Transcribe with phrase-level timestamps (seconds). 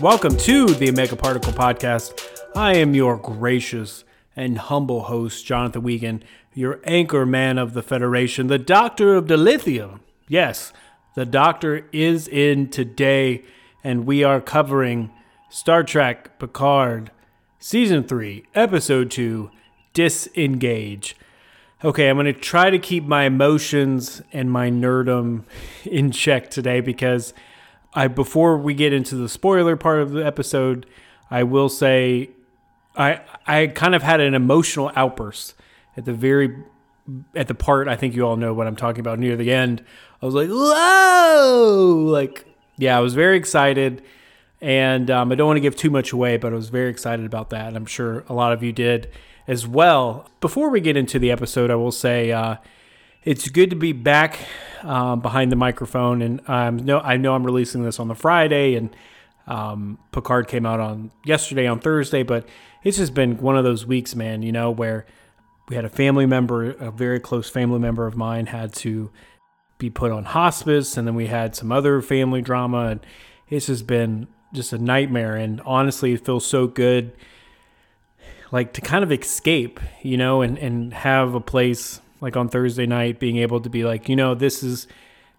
[0.00, 2.26] Welcome to the Omega Particle Podcast.
[2.56, 4.02] I am your gracious
[4.34, 10.00] and humble host, Jonathan Wiegand, your anchor man of the Federation, the Doctor of Dilithium.
[10.26, 10.72] Yes,
[11.16, 13.44] the Doctor is in today,
[13.84, 15.10] and we are covering
[15.50, 17.10] Star Trek Picard,
[17.58, 19.50] Season 3, Episode 2
[19.92, 21.14] Disengage.
[21.84, 25.44] Okay, I'm going to try to keep my emotions and my nerdum
[25.84, 27.34] in check today because
[27.94, 30.86] I before we get into the spoiler part of the episode,
[31.30, 32.30] I will say
[32.96, 35.54] I I kind of had an emotional outburst
[35.96, 36.56] at the very
[37.34, 39.84] at the part I think you all know what I'm talking about near the end.
[40.22, 44.02] I was like, "Whoa!" Like, yeah, I was very excited,
[44.60, 47.26] and um, I don't want to give too much away, but I was very excited
[47.26, 49.10] about that, and I'm sure a lot of you did
[49.48, 50.28] as well.
[50.40, 52.32] Before we get into the episode, I will say.
[52.32, 52.56] Uh,
[53.22, 54.38] it's good to be back
[54.82, 58.74] um, behind the microphone, and um, no, I know I'm releasing this on the Friday,
[58.74, 58.94] and
[59.46, 62.48] um, Picard came out on yesterday on Thursday, but
[62.82, 64.42] it's just been one of those weeks, man.
[64.42, 65.06] You know where
[65.68, 69.10] we had a family member, a very close family member of mine, had to
[69.78, 73.06] be put on hospice, and then we had some other family drama, and
[73.48, 75.36] it's just been just a nightmare.
[75.36, 77.12] And honestly, it feels so good,
[78.50, 82.86] like to kind of escape, you know, and and have a place like on Thursday
[82.86, 84.86] night, being able to be like, you know, this is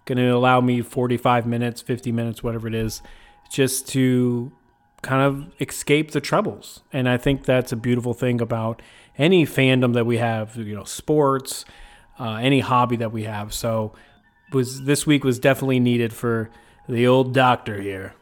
[0.06, 3.02] going to allow me 45 minutes, 50 minutes, whatever it is,
[3.52, 4.52] just to
[5.02, 6.82] kind of escape the troubles.
[6.92, 8.82] And I think that's a beautiful thing about
[9.18, 11.66] any fandom that we have, you know, sports,
[12.20, 13.54] uh, any hobby that we have.
[13.54, 13.94] So
[14.52, 16.50] was this week was definitely needed for
[16.88, 18.14] the old doctor here.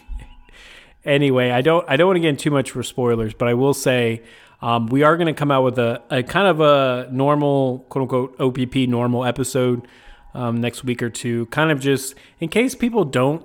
[1.04, 3.54] anyway, I don't I don't want to get into too much for spoilers, but I
[3.54, 4.22] will say
[4.62, 8.02] um, we are going to come out with a, a, kind of a normal, quote
[8.02, 9.88] unquote, OPP normal episode
[10.34, 11.46] um, next week or two.
[11.46, 13.44] Kind of just in case people don't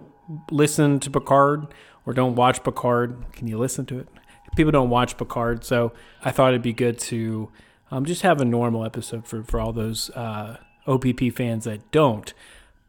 [0.52, 1.68] listen to Picard
[2.06, 3.18] or don't watch Picard.
[3.34, 4.08] Can you listen to it?
[4.56, 5.64] People don't watch Picard.
[5.64, 5.92] So
[6.24, 7.50] I thought it'd be good to
[7.90, 12.32] um, just have a normal episode for, for all those uh, OPP fans that don't.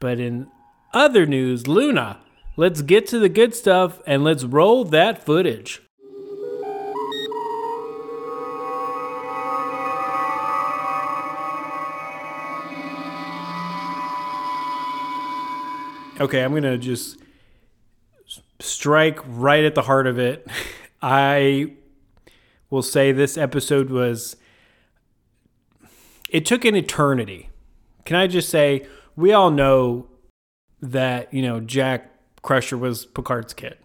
[0.00, 0.48] But in
[0.92, 2.20] other news, Luna,
[2.56, 5.80] let's get to the good stuff and let's roll that footage.
[16.20, 17.16] Okay, I'm going to just
[18.58, 20.46] strike right at the heart of it.
[21.02, 21.74] I
[22.70, 24.36] will say this episode was
[26.28, 27.50] it took an eternity.
[28.04, 30.08] Can I just say we all know
[30.82, 32.12] that, you know, Jack
[32.42, 33.78] Crusher was Picard's kid.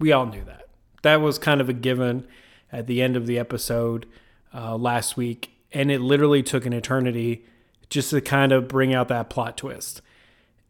[0.00, 0.68] We all knew that.
[1.02, 2.26] That was kind of a given
[2.72, 4.06] at the end of the episode
[4.52, 5.52] uh, last week.
[5.72, 7.44] And it literally took an eternity
[7.88, 10.02] just to kind of bring out that plot twist.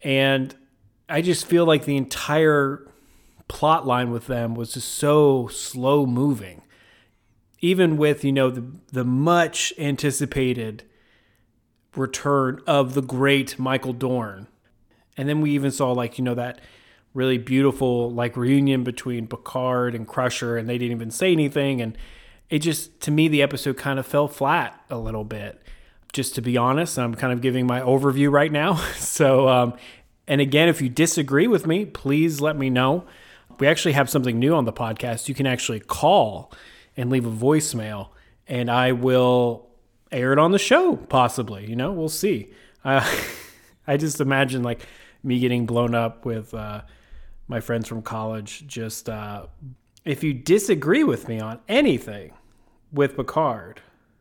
[0.03, 0.55] And
[1.09, 2.87] I just feel like the entire
[3.49, 6.63] plot line with them was just so slow moving.
[7.61, 10.85] Even with, you know, the the much anticipated
[11.95, 14.47] return of the great Michael Dorn.
[15.17, 16.61] And then we even saw like, you know, that
[17.17, 21.97] really beautiful like reunion between Picard and Crusher and they didn't even say anything and
[22.51, 25.63] it just to me the episode kind of fell flat a little bit
[26.13, 29.75] just to be honest i'm kind of giving my overview right now so um,
[30.29, 33.05] and again, if you disagree with me, please let me know.
[33.59, 35.29] We actually have something new on the podcast.
[35.29, 36.53] You can actually call
[36.97, 38.09] and leave a voicemail,
[38.47, 39.69] and I will
[40.11, 41.69] air it on the show, possibly.
[41.69, 42.53] You know, we'll see.
[42.85, 43.09] Uh,
[43.87, 44.87] I just imagine like
[45.23, 46.83] me getting blown up with uh,
[47.47, 48.67] my friends from college.
[48.67, 49.47] Just uh,
[50.05, 52.33] if you disagree with me on anything
[52.93, 53.81] with Picard,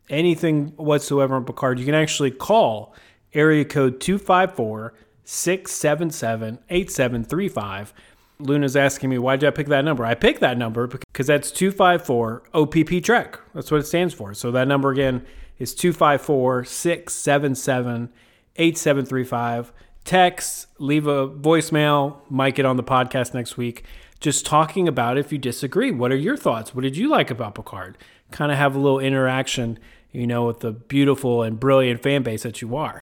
[0.09, 2.93] anything whatsoever on Picard, you can actually call
[3.33, 4.93] area code 254
[5.25, 7.93] 677 8735.
[8.39, 10.05] Luna's asking me, why did I pick that number?
[10.05, 13.39] I picked that number because that's 254 OPP Trek.
[13.53, 14.33] That's what it stands for.
[14.33, 15.25] So that number again
[15.57, 18.09] is 254 677
[18.57, 19.71] 8735.
[20.03, 23.83] Text, leave a voicemail, might get on the podcast next week.
[24.19, 25.91] Just talking about if you disagree.
[25.91, 26.75] What are your thoughts?
[26.75, 27.97] What did you like about Picard?
[28.31, 29.79] Kind of have a little interaction,
[30.11, 33.01] you know, with the beautiful and brilliant fan base that you are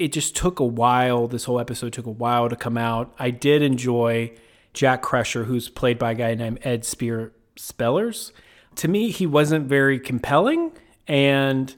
[0.00, 1.28] it just took a while.
[1.28, 3.14] This whole episode took a while to come out.
[3.18, 4.32] I did enjoy
[4.72, 8.32] Jack Crusher, who's played by a guy named Ed Spear Speleers.
[8.76, 10.72] To me, he wasn't very compelling.
[11.06, 11.74] And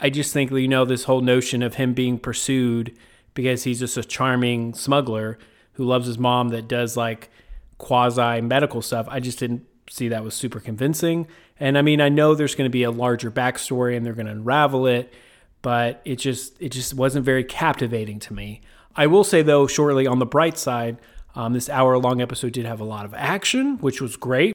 [0.00, 2.96] I just think, you know, this whole notion of him being pursued
[3.34, 5.38] because he's just a charming smuggler
[5.74, 7.30] who loves his mom that does like
[7.78, 9.06] quasi medical stuff.
[9.08, 11.28] I just didn't see that was super convincing.
[11.60, 14.26] And I mean, I know there's going to be a larger backstory and they're going
[14.26, 15.14] to unravel it,
[15.62, 18.60] but it just it just wasn't very captivating to me.
[18.96, 20.98] I will say though, shortly on the bright side,
[21.34, 24.52] um, this hour long episode did have a lot of action, which was great.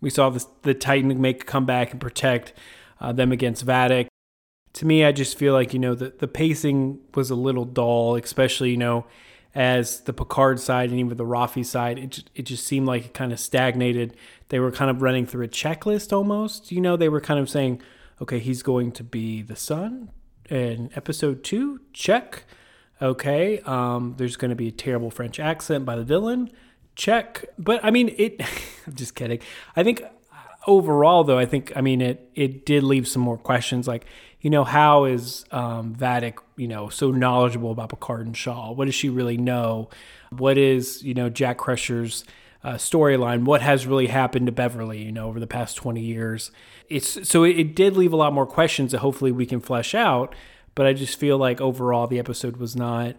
[0.00, 2.52] We saw this, the Titan make a comeback and protect
[3.00, 4.08] uh, them against Vadic.
[4.74, 8.16] To me, I just feel like you know the the pacing was a little dull,
[8.16, 9.06] especially you know
[9.56, 13.14] as the Picard side and even the Raffi side, it it just seemed like it
[13.14, 14.14] kind of stagnated.
[14.50, 16.70] They were kind of running through a checklist almost.
[16.70, 17.80] You know, they were kind of saying,
[18.20, 20.10] okay, he's going to be the son
[20.48, 22.44] in episode two, check.
[23.00, 26.50] Okay, um, there's going to be a terrible French accent by the villain,
[26.94, 27.44] check.
[27.58, 28.40] But I mean, it.
[28.86, 29.40] I'm just kidding.
[29.74, 30.02] I think
[30.66, 32.30] overall, though, I think I mean it.
[32.34, 34.06] It did leave some more questions, like
[34.40, 38.70] you know, how is um, Vadic, you know, so knowledgeable about Picard and Shaw?
[38.70, 39.88] What does she really know?
[40.30, 42.24] What is, you know, Jack Crusher's
[42.64, 43.44] uh, storyline?
[43.44, 46.50] What has really happened to Beverly, you know, over the past 20 years?
[46.88, 49.94] It's so it, it did leave a lot more questions that hopefully we can flesh
[49.94, 50.34] out.
[50.74, 53.16] But I just feel like overall the episode was not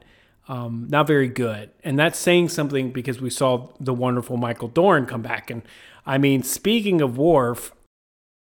[0.48, 5.06] um, not very good, and that's saying something because we saw the wonderful Michael Dorn
[5.06, 5.50] come back.
[5.50, 5.64] And
[6.06, 7.74] I mean, speaking of Worf,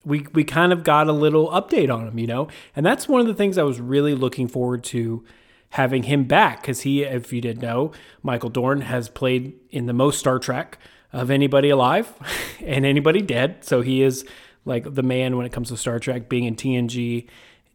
[0.04, 3.20] we we kind of got a little update on him, you know, and that's one
[3.20, 5.24] of the things I was really looking forward to
[5.74, 7.90] having him back because he, if you didn't know,
[8.22, 10.78] Michael Dorn has played in the most Star Trek
[11.12, 12.12] of anybody alive
[12.64, 14.24] and anybody dead, so he is
[14.64, 17.26] like the man when it comes to Star Trek, being in TNG,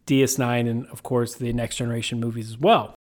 [0.08, 2.96] DS9, and of course the Next Generation movies as well.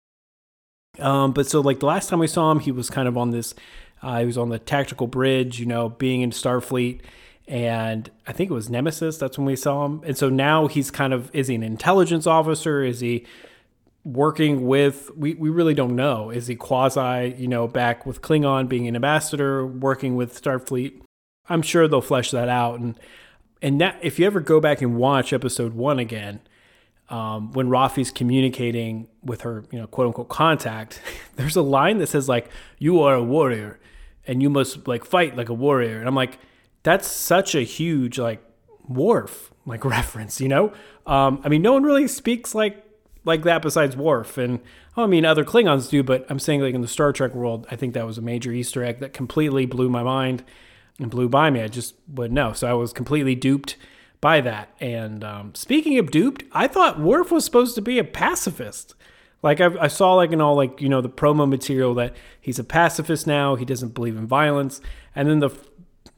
[1.00, 3.32] Um, but so like the last time we saw him, he was kind of on
[3.32, 3.56] this.
[4.02, 7.02] Uh, he was on the tactical bridge, you know, being in Starfleet
[7.50, 9.18] and I think it was Nemesis.
[9.18, 10.04] That's when we saw him.
[10.06, 12.84] And so now he's kind of is he an intelligence officer?
[12.84, 13.26] Is he
[14.04, 15.10] working with?
[15.16, 16.30] We we really don't know.
[16.30, 21.02] Is he quasi you know back with Klingon being an ambassador, working with Starfleet?
[21.48, 22.80] I'm sure they'll flesh that out.
[22.80, 23.00] And
[23.62, 26.42] and that if you ever go back and watch episode one again,
[27.10, 31.02] um, when Raffi's communicating with her, you know, quote unquote contact,
[31.36, 33.80] there's a line that says like, "You are a warrior,
[34.28, 36.40] and you must like fight like a warrior." And I'm like
[36.84, 38.44] that's such a huge like
[38.88, 40.74] Worf like reference, you know.
[41.06, 42.84] Um, I mean, no one really speaks like
[43.26, 44.60] like that besides Worf, and
[44.98, 47.68] oh, I mean, other Klingons do, but I'm saying like in the Star Trek world,
[47.70, 50.44] I think that was a major Easter egg that completely blew my mind
[51.00, 51.62] and blew by me.
[51.62, 53.78] I just wouldn't know, so I was completely duped
[54.22, 54.70] by that.
[54.80, 58.96] And um, speaking of duped, I thought Worf was supposed to be a pacifist.
[59.42, 62.60] Like I, I, saw like in all like you know the promo material that he's
[62.60, 63.56] a pacifist now.
[63.56, 64.82] He doesn't believe in violence.
[65.16, 65.50] And then the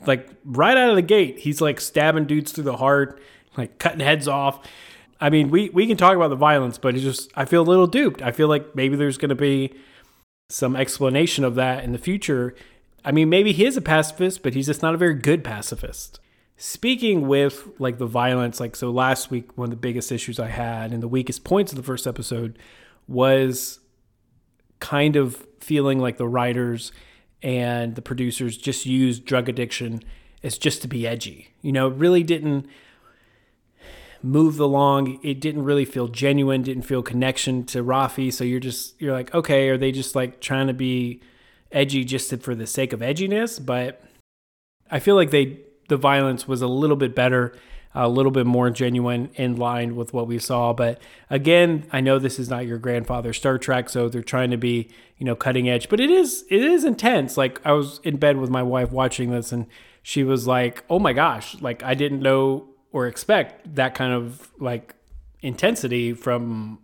[0.08, 3.22] like right out of the gate, he's like stabbing dudes through the heart,
[3.58, 4.68] like cutting heads off.
[5.22, 7.70] I mean, we we can talk about the violence, but it's just I feel a
[7.70, 8.22] little duped.
[8.24, 9.74] I feel like maybe there's going to be
[10.50, 12.56] some explanation of that in the future.
[13.06, 16.20] I mean, maybe he is a pacifist, but he's just not a very good pacifist.
[16.58, 20.50] Speaking with like the violence, like so last week, one of the biggest issues I
[20.50, 22.58] had and the weakest points of the first episode
[23.08, 23.80] was
[24.80, 26.92] kind of feeling like the writers
[27.44, 30.02] and the producers just used drug addiction
[30.44, 31.50] as just to be edgy.
[31.62, 32.68] You know, it really didn't
[34.24, 35.20] move along.
[35.24, 38.32] It didn't really feel genuine, didn't feel connection to Raffi.
[38.32, 41.22] So you're just you're like, okay, are they just like trying to be
[41.72, 43.64] edgy just for the sake of edginess?
[43.64, 44.04] But
[44.90, 45.60] I feel like they
[45.90, 47.54] the violence was a little bit better
[47.94, 50.74] a little bit more genuine in line with what we saw.
[50.74, 54.58] But again, I know this is not your grandfather Star Trek, so they're trying to
[54.58, 55.90] be, you know, cutting edge.
[55.90, 57.38] But it is it is intense.
[57.38, 59.68] Like I was in bed with my wife watching this and
[60.02, 64.52] she was like, Oh my gosh, like I didn't know or expect that kind of
[64.60, 64.96] like
[65.42, 66.80] intensity from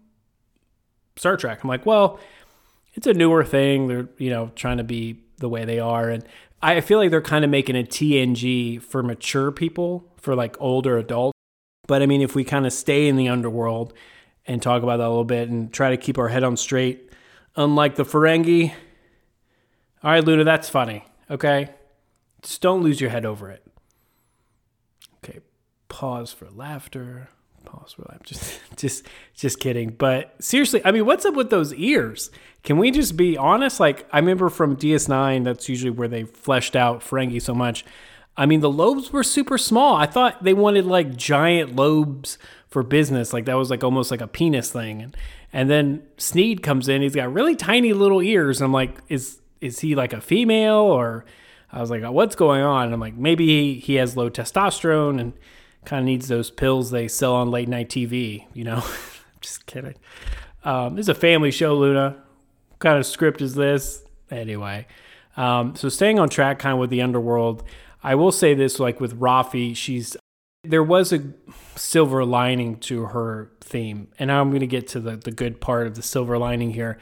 [1.15, 1.63] Star Trek.
[1.63, 2.19] I'm like, well,
[2.93, 3.87] it's a newer thing.
[3.87, 6.09] They're, you know, trying to be the way they are.
[6.09, 6.23] And
[6.61, 10.97] I feel like they're kind of making a TNG for mature people, for like older
[10.97, 11.33] adults.
[11.87, 13.93] But I mean, if we kind of stay in the underworld
[14.45, 17.11] and talk about that a little bit and try to keep our head on straight,
[17.55, 18.73] unlike the Ferengi,
[20.03, 21.05] all right, Luna, that's funny.
[21.29, 21.69] Okay.
[22.41, 23.66] Just don't lose your head over it.
[25.97, 27.27] Pause for laughter.
[27.65, 28.23] Pause for laughter.
[28.35, 29.89] Just, just, just kidding.
[29.89, 32.29] But seriously, I mean, what's up with those ears?
[32.61, 33.79] Can we just be honest?
[33.79, 37.83] Like, I remember from DS9, that's usually where they fleshed out Ferengi so much.
[38.37, 39.95] I mean, the lobes were super small.
[39.95, 42.37] I thought they wanted like giant lobes
[42.67, 43.33] for business.
[43.33, 45.01] Like, that was like almost like a penis thing.
[45.01, 45.17] And,
[45.51, 47.01] and then Sneed comes in.
[47.01, 48.61] He's got really tiny little ears.
[48.61, 51.25] I'm like, is is he like a female or
[51.73, 52.85] I was like, what's going on?
[52.85, 55.33] And I'm like, maybe he has low testosterone and
[55.85, 58.83] kind of needs those pills they sell on late night TV, you know?
[59.41, 59.95] Just kidding.
[60.63, 62.17] Um, this is a family show, Luna.
[62.69, 64.03] What kind of script is this?
[64.29, 64.87] Anyway,
[65.37, 67.63] um, so staying on track kind of with the underworld,
[68.03, 70.17] I will say this like with Raffi, she's
[70.63, 71.23] there was a
[71.75, 74.09] silver lining to her theme.
[74.19, 76.71] And now I'm going to get to the, the good part of the silver lining
[76.71, 76.97] here.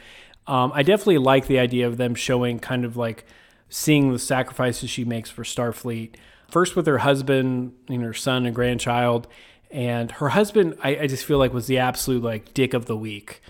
[0.48, 3.26] Um, I definitely like the idea of them showing kind of like
[3.70, 6.16] seeing the sacrifices she makes for Starfleet.
[6.48, 9.28] First with her husband and her son and grandchild.
[9.72, 12.96] And her husband, I, I just feel like was the absolute like dick of the
[12.96, 13.42] week.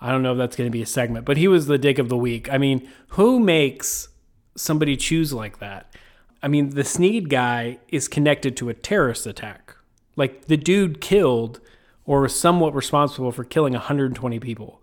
[0.00, 1.98] I don't know if that's going to be a segment, but he was the dick
[1.98, 2.52] of the week.
[2.52, 4.08] I mean, who makes
[4.54, 5.94] somebody choose like that?
[6.42, 9.74] I mean, the Sneed guy is connected to a terrorist attack.
[10.16, 11.60] Like the dude killed
[12.04, 14.82] or was somewhat responsible for killing 120 people.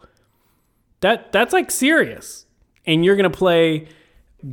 [0.99, 2.45] That that's like serious.
[2.85, 3.87] And you're going to play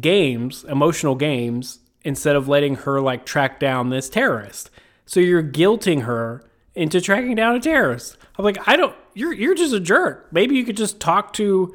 [0.00, 4.70] games, emotional games instead of letting her like track down this terrorist.
[5.06, 8.16] So you're guilting her into tracking down a terrorist.
[8.38, 10.28] I'm like, I don't you're you're just a jerk.
[10.32, 11.74] Maybe you could just talk to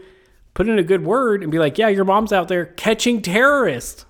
[0.53, 4.05] put in a good word and be like, "Yeah, your mom's out there catching terrorists."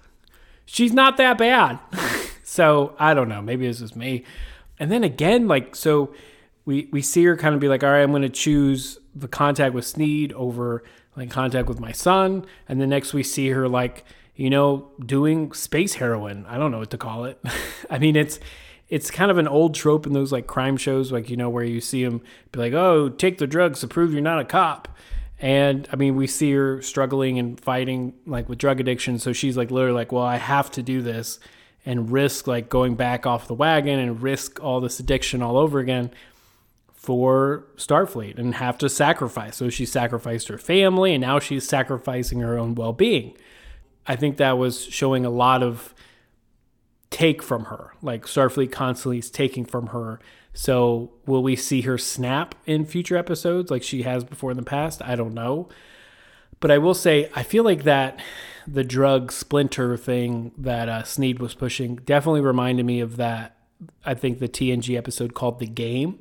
[0.65, 1.79] she's not that bad.
[2.43, 3.41] so I don't know.
[3.41, 4.24] Maybe it's just me.
[4.79, 6.13] And then again, like so,
[6.65, 9.27] we we see her kind of be like, all right, I'm going to choose the
[9.27, 10.84] contact with Sneed over
[11.15, 12.45] like contact with my son.
[12.67, 14.03] And then next we see her like
[14.36, 16.46] you know doing space heroin.
[16.48, 17.39] I don't know what to call it.
[17.89, 18.39] I mean, it's
[18.88, 21.63] it's kind of an old trope in those like crime shows, like you know where
[21.63, 24.88] you see them be like, oh, take the drugs to prove you're not a cop.
[25.39, 29.20] And I mean, we see her struggling and fighting like with drug addiction.
[29.20, 31.39] So she's like literally like, well, I have to do this
[31.86, 35.80] and risk like going back off the wagon and risk all this addiction all over
[35.80, 36.12] again
[36.94, 39.58] for Starfleet and have to sacrifice.
[39.58, 43.38] So she sacrificed her family and now she's sacrificing her own well being.
[44.08, 45.94] I think that was showing a lot of
[47.10, 47.94] take from her.
[48.02, 50.20] Like Starfleet constantly is taking from her
[50.56, 54.64] so will we see her snap in future episodes like she has before in the
[54.64, 55.02] past?
[55.04, 55.68] I don't know.
[56.62, 58.22] But I will say, I feel like that
[58.66, 63.58] the drug splinter thing that uh, Sneed was pushing definitely reminded me of that.
[64.06, 66.20] I think the TNG episode called The Game,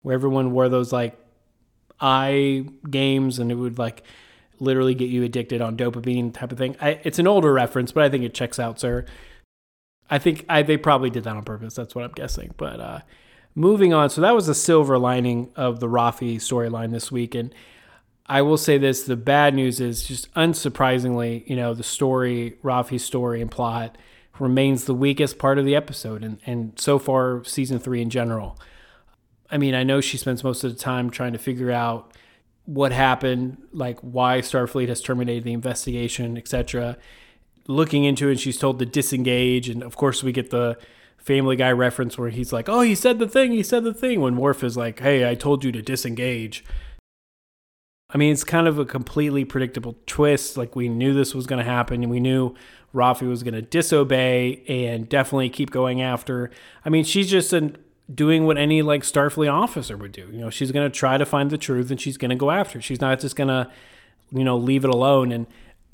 [0.00, 1.18] where everyone wore those like
[2.00, 4.02] eye games and it would like
[4.60, 6.76] literally get you addicted on dopamine type of thing.
[6.80, 9.04] I, it's an older reference, but I think it checks out, sir.
[10.10, 11.74] I think I, they probably did that on purpose.
[11.74, 12.54] That's what I'm guessing.
[12.56, 13.00] But uh,
[13.54, 17.34] moving on, so that was the silver lining of the Raffi storyline this week.
[17.34, 17.54] And
[18.26, 23.04] I will say this the bad news is just unsurprisingly, you know, the story, Raffi's
[23.04, 23.96] story and plot
[24.38, 28.58] remains the weakest part of the episode and, and so far season three in general.
[29.50, 32.12] I mean, I know she spends most of the time trying to figure out
[32.66, 36.96] what happened, like why Starfleet has terminated the investigation, etc.
[37.66, 40.78] Looking into it, she's told to disengage, and of course we get the
[41.18, 44.20] Family Guy reference where he's like, "Oh, he said the thing, he said the thing."
[44.20, 46.64] When Worf is like, "Hey, I told you to disengage."
[48.10, 50.56] I mean, it's kind of a completely predictable twist.
[50.56, 52.54] Like we knew this was going to happen, and we knew
[52.94, 56.50] Raffi was going to disobey and definitely keep going after.
[56.84, 57.76] I mean, she's just an,
[58.12, 60.28] doing what any like Starfleet officer would do.
[60.32, 62.50] You know, she's going to try to find the truth, and she's going to go
[62.50, 62.78] after.
[62.78, 62.82] It.
[62.82, 63.70] She's not just going to,
[64.30, 65.32] you know, leave it alone.
[65.32, 65.46] And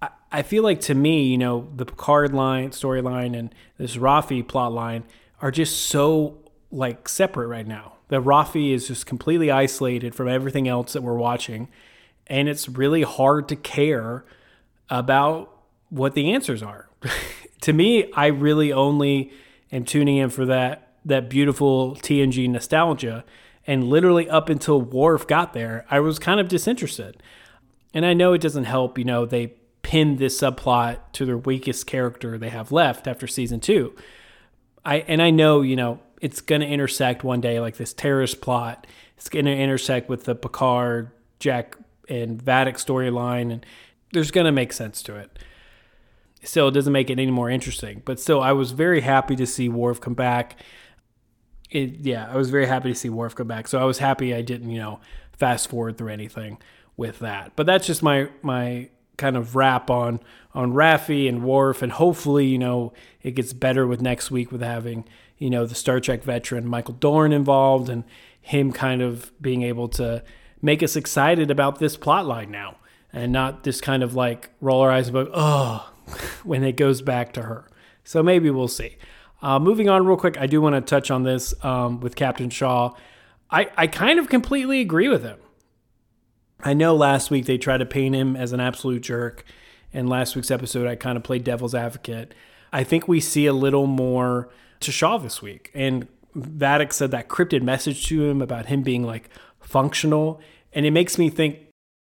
[0.02, 4.46] I, I feel like to me, you know, the Picard line storyline and this Raffi
[4.46, 5.04] plot line
[5.40, 6.38] are just so
[6.70, 7.94] like separate right now.
[8.08, 11.68] That Raffi is just completely isolated from everything else that we're watching,
[12.26, 14.24] and it's really hard to care
[14.88, 15.56] about
[15.90, 16.88] what the answers are.
[17.60, 19.32] to me, I really only
[19.70, 23.24] am tuning in for that that beautiful TNG nostalgia,
[23.66, 27.22] and literally up until Worf got there, I was kind of disinterested.
[27.92, 31.86] And I know it doesn't help, you know, they pinned this subplot to their weakest
[31.86, 33.94] character they have left after season two.
[34.84, 38.40] I and I know you know it's going to intersect one day like this terrorist
[38.40, 38.86] plot.
[39.16, 41.76] It's going to intersect with the Picard, Jack,
[42.08, 43.66] and Vadic storyline, and
[44.12, 45.38] there's going to make sense to it.
[46.42, 49.46] Still, it doesn't make it any more interesting, but still, I was very happy to
[49.46, 50.58] see Worf come back.
[51.70, 53.68] It, yeah, I was very happy to see Worf come back.
[53.68, 55.00] So I was happy I didn't, you know,
[55.32, 56.58] fast forward through anything
[56.96, 57.52] with that.
[57.56, 60.20] But that's just my my kind of wrap on
[60.54, 64.62] on Raffi and Worf, and hopefully, you know, it gets better with next week with
[64.62, 65.04] having,
[65.38, 68.04] you know, the Star Trek veteran Michael Dorn involved and
[68.40, 70.24] him kind of being able to
[70.62, 72.76] make us excited about this plot line now
[73.12, 75.92] and not this kind of like roll our eyes about, oh,
[76.44, 77.66] when it goes back to her.
[78.04, 78.96] So maybe we'll see.
[79.42, 82.50] Uh, moving on real quick, I do want to touch on this um, with Captain
[82.50, 82.94] Shaw.
[83.50, 85.38] I, I kind of completely agree with him.
[86.62, 89.44] I know last week they tried to paint him as an absolute jerk
[89.92, 92.34] and last week's episode, I kind of played devil's advocate.
[92.72, 94.48] I think we see a little more
[94.80, 95.70] to Shaw this week.
[95.74, 96.06] And
[96.36, 99.28] Vadic said that cryptid message to him about him being like
[99.60, 100.40] functional.
[100.72, 101.58] And it makes me think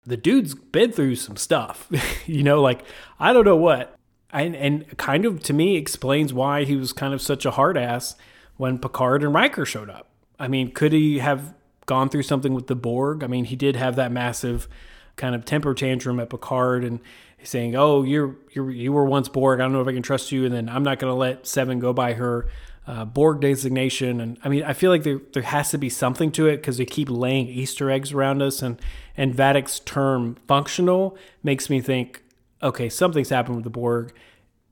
[0.05, 1.89] the dude's been through some stuff,
[2.25, 2.83] you know, like
[3.19, 3.95] I don't know what.
[4.33, 7.77] And, and kind of to me explains why he was kind of such a hard
[7.77, 8.15] ass
[8.57, 10.09] when Picard and Riker showed up.
[10.39, 11.53] I mean, could he have
[11.85, 13.23] gone through something with the Borg?
[13.23, 14.67] I mean, he did have that massive
[15.15, 16.99] kind of temper tantrum at Picard and
[17.43, 19.59] saying, "Oh, you're you you were once Borg.
[19.59, 21.45] I don't know if I can trust you." And then I'm not going to let
[21.45, 22.47] Seven go by her
[22.87, 24.19] uh, Borg designation.
[24.19, 26.77] And I mean, I feel like there there has to be something to it because
[26.77, 28.61] they keep laying Easter eggs around us.
[28.61, 28.81] And
[29.15, 32.23] and Vadic's term "functional" makes me think,
[32.63, 34.13] okay, something's happened with the Borg,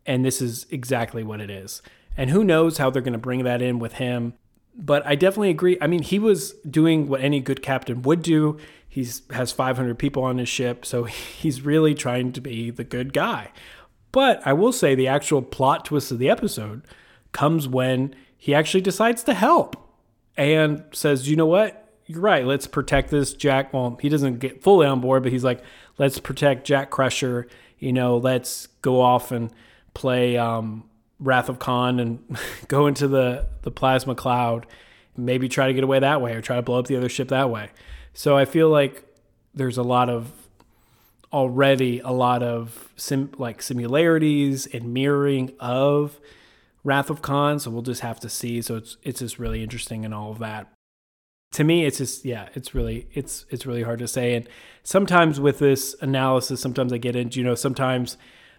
[0.06, 1.82] and this is exactly what it is.
[2.18, 4.34] And who knows how they're going to bring that in with him.
[4.74, 5.78] But I definitely agree.
[5.82, 8.58] I mean, he was doing what any good captain would do.
[8.88, 13.14] He has 500 people on his ship, so he's really trying to be the good
[13.14, 13.52] guy.
[14.12, 16.82] But I will say the actual plot twist of the episode
[17.32, 19.78] comes when he actually decides to help
[20.36, 21.78] and says, you know what?
[22.08, 22.46] You're right.
[22.46, 23.74] Let's protect this Jack.
[23.74, 25.64] Well, he doesn't get fully on board, but he's like,
[25.98, 27.48] let's protect Jack Crusher.
[27.82, 29.52] You know, let's go off and
[29.94, 30.86] play um,
[31.20, 32.38] Wrath of Khan and
[32.70, 34.66] go into the, the plasma cloud.
[35.18, 37.28] Maybe try to get away that way or try to blow up the other ship
[37.28, 37.72] that way.
[38.14, 39.04] So I feel like
[39.54, 40.32] there's a lot of
[41.34, 46.20] already a lot of sim, like similarities and mirroring of
[46.84, 48.62] Wrath of Khan, so we'll just have to see.
[48.62, 50.72] So it's it's just really interesting and all of that.
[51.52, 54.36] To me, it's just yeah, it's really it's it's really hard to say.
[54.36, 54.48] And
[54.84, 58.18] sometimes with this analysis, sometimes I get into you know sometimes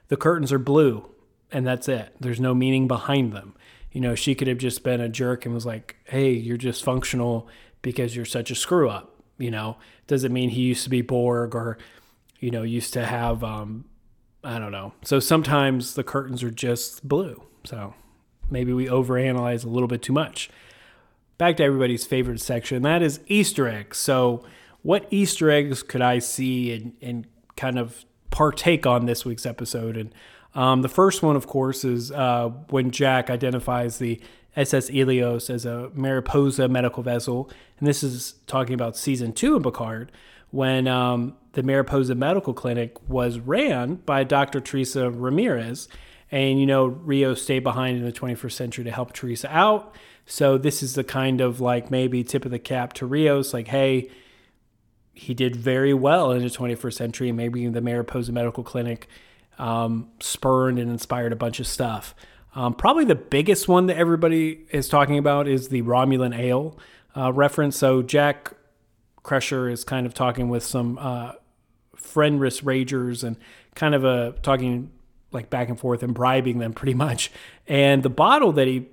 [0.09, 1.09] the curtains are blue
[1.51, 2.15] and that's it.
[2.21, 3.55] There's no meaning behind them.
[3.93, 6.83] You know, she could have just been a jerk and was like, "Hey, you're just
[6.85, 7.49] functional
[7.83, 11.03] because you're such a screw up." You know, does it mean he used to be
[11.03, 11.79] Borg or
[12.41, 13.85] you know used to have um,
[14.45, 14.93] I don't know.
[15.03, 17.43] So sometimes the curtains are just blue.
[17.65, 17.95] So
[18.51, 20.51] maybe we overanalyze a little bit too much.
[21.43, 23.99] Back to everybody's favorite section, that is Easter eggs.
[23.99, 24.45] So,
[24.83, 27.27] what Easter eggs could I see and, and
[27.57, 29.97] kind of partake on this week's episode?
[29.97, 30.15] And
[30.55, 34.21] um, the first one, of course, is uh, when Jack identifies the
[34.55, 37.51] SS Eleos as a Mariposa medical vessel.
[37.81, 40.13] And this is talking about season two of Picard,
[40.53, 44.61] when um, the Mariposa Medical Clinic was ran by Dr.
[44.61, 45.89] Teresa Ramirez.
[46.33, 49.95] And, you know, Rio stayed behind in the 21st century to help Teresa out.
[50.27, 53.69] So this is the kind of like maybe tip of the cap to Rios, like,
[53.69, 54.11] hey,
[55.13, 57.33] he did very well in the 21st century.
[57.33, 59.09] Maybe the Mariposa Medical Clinic
[59.59, 62.15] um, spurned and inspired a bunch of stuff.
[62.55, 66.79] Um, probably the biggest one that everybody is talking about is the Romulan ale
[67.17, 67.77] uh, reference.
[67.77, 68.55] So Jack
[69.23, 71.33] Crusher is kind of talking with some uh,
[71.95, 73.37] friendless ragers and
[73.75, 74.91] kind of a talking
[75.33, 77.31] like back and forth and bribing them pretty much.
[77.67, 78.89] And the bottle that he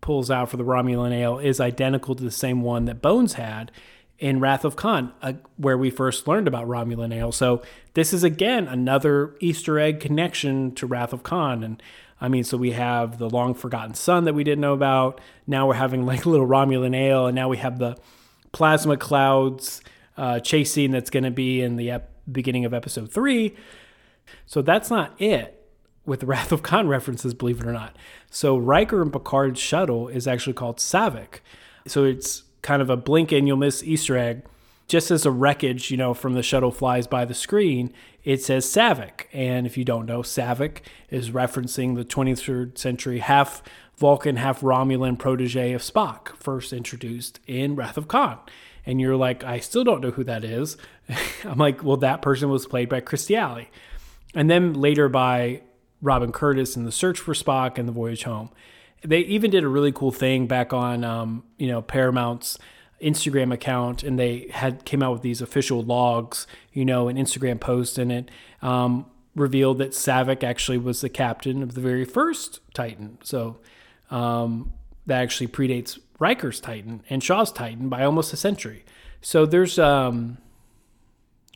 [0.00, 3.70] pulls out for the Romulan ale is identical to the same one that Bones had
[4.18, 7.32] in Wrath of Khan, uh, where we first learned about Romulan ale.
[7.32, 7.62] So
[7.94, 11.62] this is again another Easter egg connection to Wrath of Khan.
[11.62, 11.82] And
[12.20, 15.20] I mean, so we have the long forgotten son that we didn't know about.
[15.46, 17.96] Now we're having like a little Romulan ale, and now we have the
[18.52, 19.82] plasma clouds
[20.16, 23.54] uh, chase scene that's going to be in the ep- beginning of episode three.
[24.46, 25.57] So that's not it
[26.08, 27.94] with Wrath of Khan references, believe it or not.
[28.30, 31.40] So Riker and Picard's shuttle is actually called Saavik.
[31.86, 34.42] So it's kind of a blink and you'll miss Easter egg.
[34.88, 37.92] Just as a wreckage, you know, from the shuttle flies by the screen,
[38.24, 39.26] it says Saavik.
[39.34, 40.78] And if you don't know, Saavik
[41.10, 43.62] is referencing the 23rd century half
[43.98, 48.38] Vulcan, half Romulan protege of Spock, first introduced in Wrath of Khan.
[48.86, 50.78] And you're like, I still don't know who that is.
[51.44, 53.70] I'm like, well, that person was played by Kirstie Alley.
[54.34, 55.62] And then later by
[56.00, 58.50] Robin Curtis in The Search for Spock and The Voyage Home.
[59.02, 62.58] They even did a really cool thing back on, um, you know, Paramount's
[63.00, 67.60] Instagram account, and they had came out with these official logs, you know, an Instagram
[67.60, 68.30] post, and it
[68.60, 69.06] um,
[69.36, 73.18] revealed that Saavik actually was the captain of the very first Titan.
[73.22, 73.58] So
[74.10, 74.72] um,
[75.06, 78.84] that actually predates Riker's Titan and Shaw's Titan by almost a century.
[79.20, 80.38] So there's, um,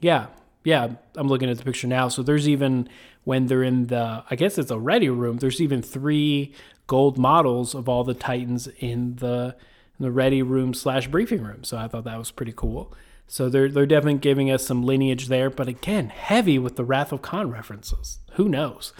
[0.00, 0.26] yeah,
[0.64, 2.08] yeah, I'm looking at the picture now.
[2.08, 2.88] So there's even
[3.24, 5.38] when they're in the, I guess it's a ready room.
[5.38, 6.54] There's even three
[6.86, 9.56] gold models of all the Titans in the
[9.98, 11.64] in the ready room slash briefing room.
[11.64, 12.92] So I thought that was pretty cool.
[13.26, 17.12] So they're they're definitely giving us some lineage there, but again, heavy with the Wrath
[17.12, 18.18] of Khan references.
[18.32, 18.92] Who knows?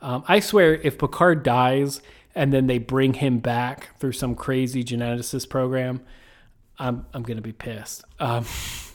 [0.00, 2.00] Um, I swear, if Picard dies
[2.34, 6.00] and then they bring him back through some crazy geneticist program,
[6.78, 8.04] I'm I'm gonna be pissed.
[8.20, 8.44] Um,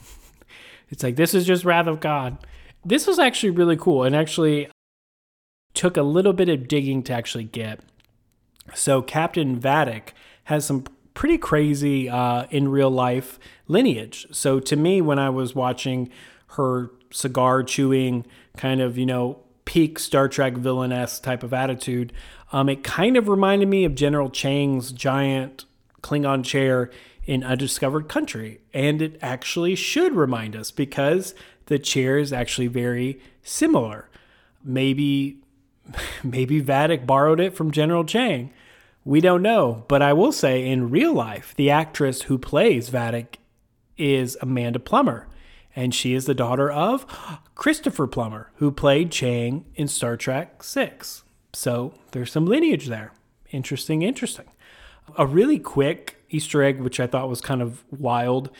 [0.90, 2.38] it's like this is just Wrath of God.
[2.84, 4.68] This was actually really cool, and actually,
[5.74, 7.80] took a little bit of digging to actually get.
[8.74, 10.08] So Captain Vadic
[10.44, 14.26] has some pretty crazy uh, in real life lineage.
[14.30, 16.10] So to me, when I was watching
[16.50, 18.24] her cigar chewing,
[18.56, 22.12] kind of you know peak Star Trek villainess type of attitude,
[22.52, 25.64] um, it kind of reminded me of General Chang's giant
[26.02, 26.90] Klingon chair
[27.28, 31.34] in Undiscovered Country, and it actually should remind us because
[31.66, 34.08] the chair is actually very similar.
[34.64, 35.36] Maybe
[36.24, 38.50] maybe Vadic borrowed it from General Chang.
[39.04, 43.36] We don't know, but I will say in real life, the actress who plays Vadic
[43.98, 45.28] is Amanda Plummer,
[45.76, 47.06] and she is the daughter of
[47.54, 51.24] Christopher Plummer, who played Chang in Star Trek 6.
[51.52, 53.12] So there's some lineage there.
[53.50, 54.46] Interesting, interesting.
[55.18, 58.50] A really quick Easter egg, which I thought was kind of wild.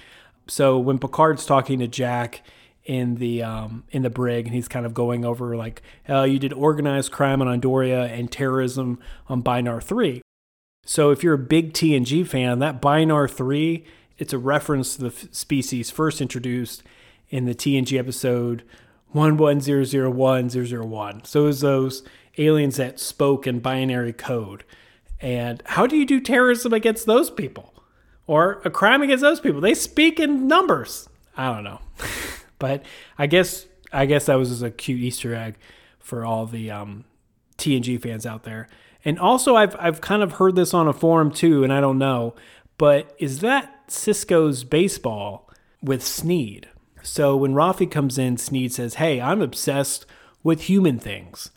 [0.47, 2.43] So when Picard's talking to Jack,
[2.89, 6.39] in the um, in the brig, and he's kind of going over like, uh, you
[6.39, 10.23] did organized crime on Andoria and terrorism on Binar Three.
[10.85, 13.85] So if you're a big TNG fan, that Binar Three,
[14.17, 16.83] it's a reference to the f- species first introduced
[17.29, 18.65] in the TNG episode
[19.09, 21.23] one one zero zero one zero zero one.
[21.25, 22.03] So it was those
[22.39, 24.65] aliens that spoke in binary code.
[25.21, 27.75] And how do you do terrorism against those people?
[28.27, 29.61] Or a crime against those people?
[29.61, 31.09] They speak in numbers.
[31.37, 31.81] I don't know.
[32.59, 32.83] But
[33.17, 35.55] I guess I guess that was just a cute Easter egg
[35.99, 37.05] for all the um,
[37.57, 38.69] TNG fans out there.
[39.05, 41.99] And also, I've I've kind of heard this on a forum too, and I don't
[41.99, 42.35] know,
[42.77, 45.49] but is that Sisko's baseball
[45.83, 46.69] with Sneed?
[47.03, 50.05] So when Raffi comes in, Sneed says, "Hey, I'm obsessed
[50.43, 51.51] with human things,"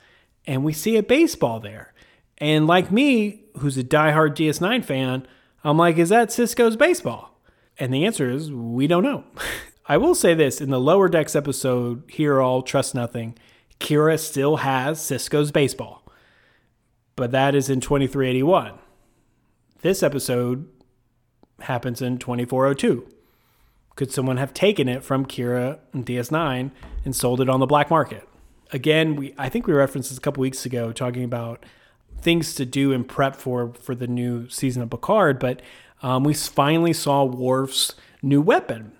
[0.46, 1.91] and we see a baseball there.
[2.42, 5.26] And like me, who's a diehard DS9 fan,
[5.64, 7.32] I'm like, "Is that Sisko's baseball?"
[7.80, 9.24] And the answer is, we don't know.
[9.88, 13.36] I will say this in the Lower Decks episode, Hear All, Trust Nothing,
[13.80, 16.08] Kira still has Sisko's baseball,
[17.16, 18.74] but that is in 2381.
[19.82, 20.70] This episode
[21.62, 23.08] happens in 2402.
[23.96, 26.72] Could someone have taken it from Kira and DS9
[27.04, 28.28] and sold it on the black market?
[28.72, 31.66] Again, we I think we referenced this a couple weeks ago talking about
[32.22, 35.62] things to do and prep for for the new season of Picard, but
[36.02, 38.94] um, we finally saw Worf's new weapon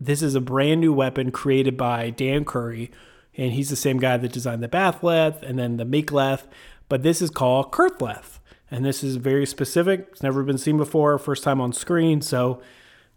[0.00, 2.90] this is a brand new weapon created by Dan Curry,
[3.36, 6.44] and he's the same guy that designed the Bat'leth and then the Mek'leth,
[6.88, 8.38] but this is called Kur'theth.
[8.72, 10.06] And this is very specific.
[10.12, 12.22] It's never been seen before, first time on screen.
[12.22, 12.62] So,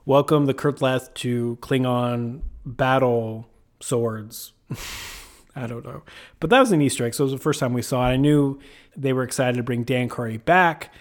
[0.03, 3.47] welcome the Kur'theth to Klingon battle
[3.79, 4.51] swords.
[5.55, 6.03] I don't know.
[6.39, 7.13] But that was an Easter egg.
[7.13, 8.13] So it was the first time we saw it.
[8.13, 8.59] I knew
[8.95, 10.91] they were excited to bring Dan Curry back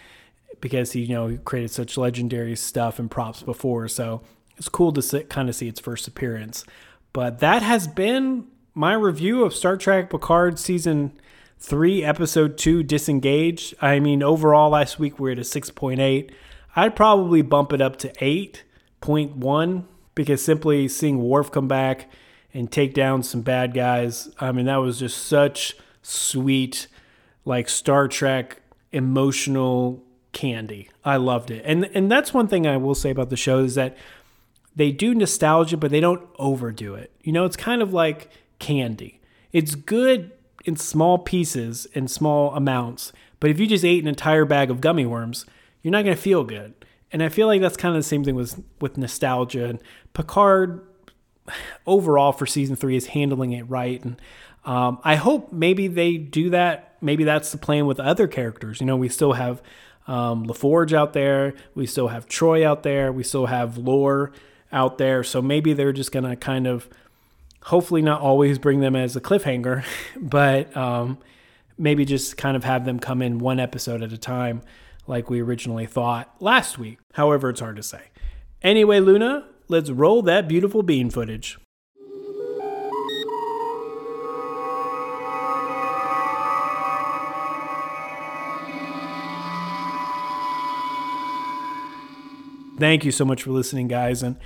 [0.61, 3.89] because he, you know, created such legendary stuff and props before.
[3.89, 4.23] So
[4.57, 6.65] it's cool to sit, kind of see its first appearance.
[7.13, 11.13] But that has been my review of Star Trek Picard season
[11.59, 13.75] three, episode two, Disengage.
[13.81, 16.31] I mean, overall, last week we are at a 6.8.
[16.75, 19.85] I'd probably bump it up to 8.1
[20.15, 22.11] because simply seeing Worf come back
[22.55, 26.87] and take down some bad guys, I mean, that was just such sweet,
[27.45, 28.61] like Star Trek
[28.93, 30.89] emotional candy.
[31.05, 31.63] I loved it.
[31.65, 33.97] And and that's one thing I will say about the show is that
[34.75, 37.11] they do nostalgia, but they don't overdo it.
[37.23, 39.21] You know, it's kind of like candy.
[39.53, 40.33] It's good
[40.65, 44.81] in small pieces and small amounts, but if you just ate an entire bag of
[44.81, 45.45] gummy worms,
[45.83, 46.75] you're not going to feel good.
[47.11, 49.67] And I feel like that's kind of the same thing with with nostalgia.
[49.67, 49.81] And
[50.15, 50.81] Picard,
[51.87, 54.03] overall for season three, is handling it right.
[54.05, 54.21] And
[54.65, 56.97] um, I hope maybe they do that.
[57.01, 58.81] Maybe that's the plan with other characters.
[58.81, 59.63] You know, we still have
[60.07, 61.55] um, LaForge out there.
[61.75, 63.13] We still have Troi out there.
[63.13, 64.33] We still have Lore
[64.73, 65.23] out there.
[65.25, 66.89] So maybe they're just going to kind of,
[67.65, 69.85] hopefully, not always bring them as a cliffhanger,
[70.17, 71.19] but um,
[71.77, 74.63] maybe just kind of have them come in one episode at a time,
[75.07, 76.99] like we originally thought last week.
[77.15, 78.03] However, it's hard to say.
[78.63, 81.59] Anyway, Luna, let's roll that beautiful bean footage.
[92.79, 94.23] Thank you so much for listening, guys.
[94.23, 94.37] And